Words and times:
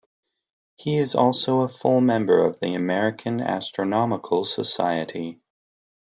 He 0.77 0.95
is 0.97 1.13
also 1.13 1.61
a 1.61 1.67
Full 1.67 2.01
Member 2.01 2.43
of 2.43 2.59
the 2.59 2.73
American 2.73 3.39
Astronomical 3.39 4.45
Society. 4.45 5.39